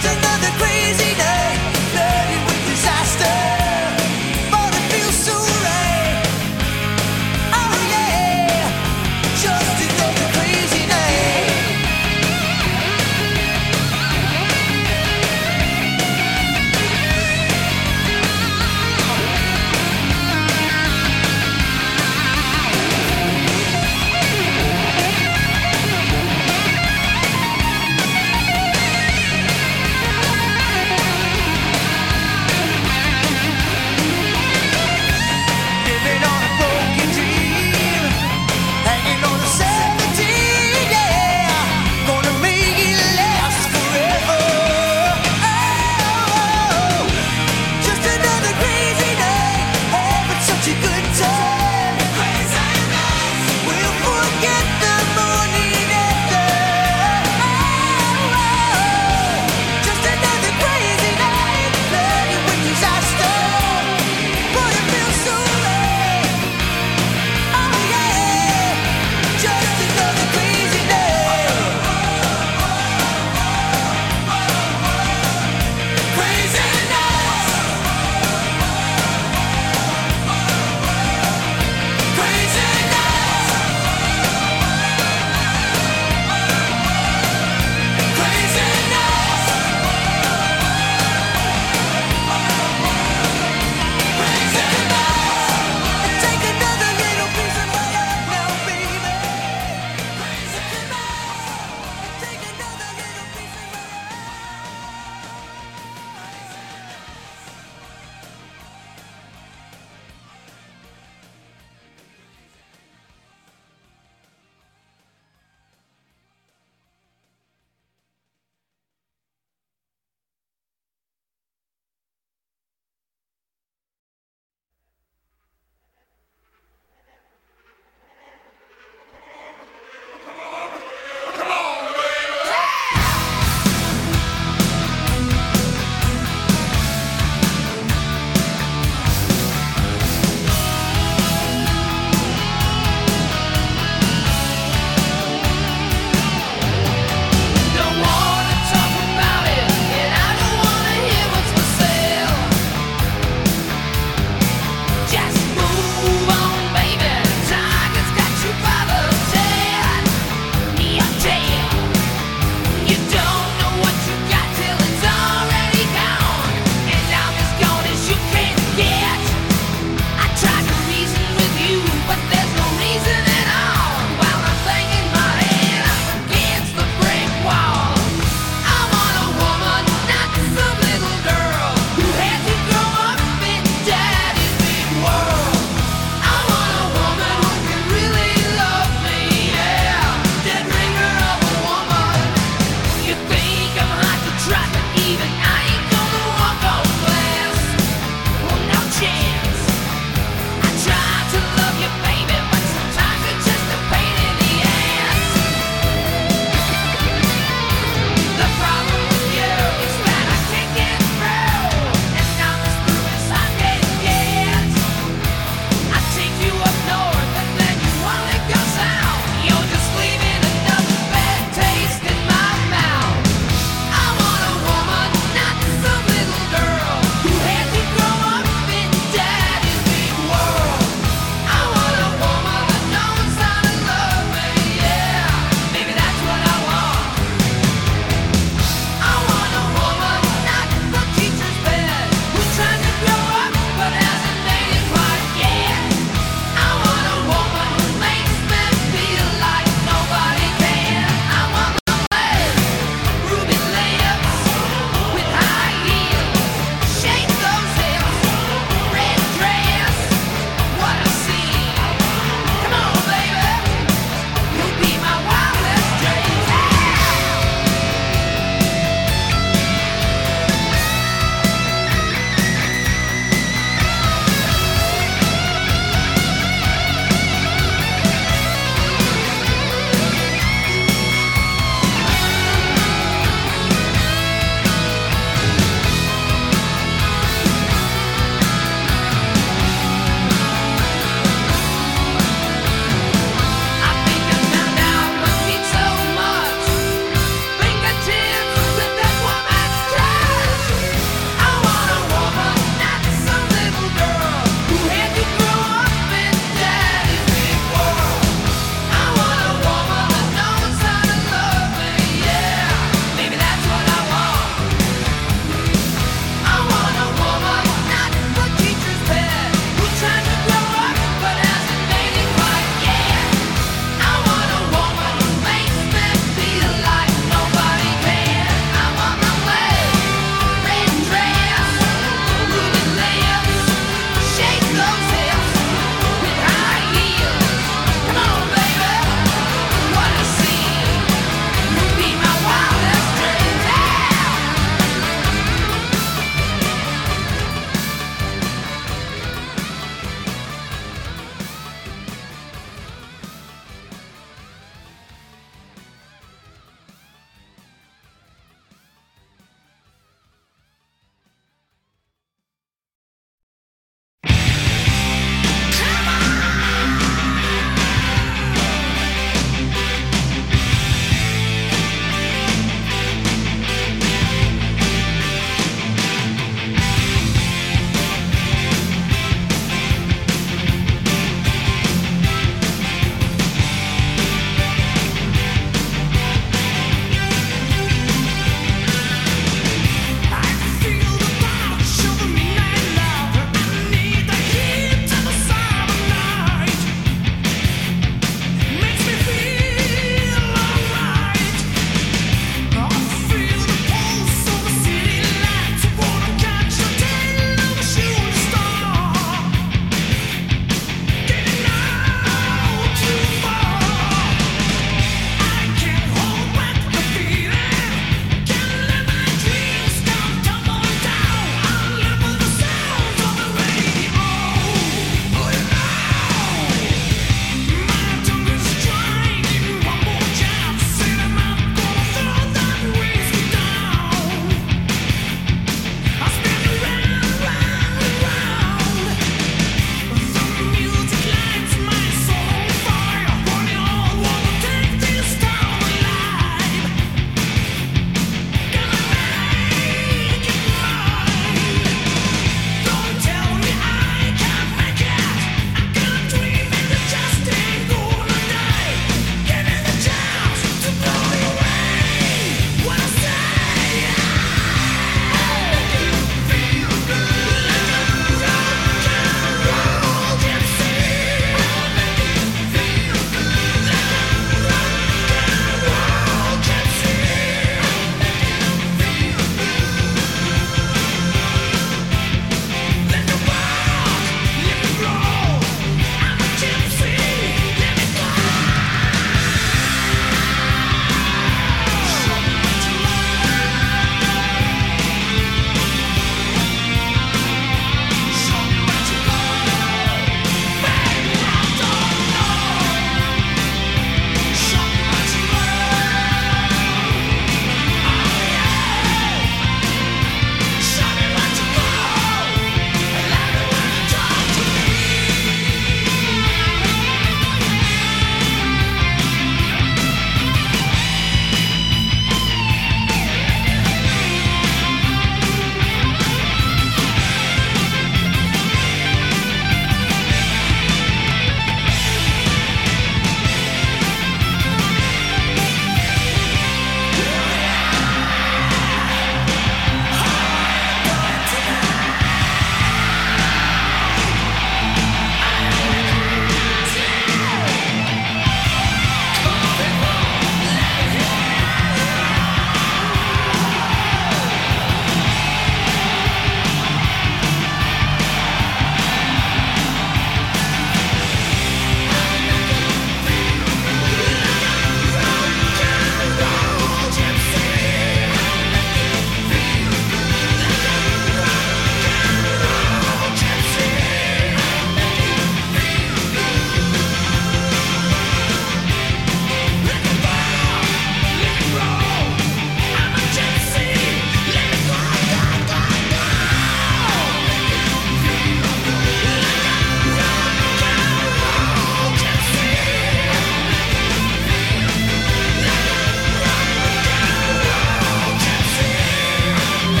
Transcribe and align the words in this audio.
just 0.00 0.18
another. 0.18 0.67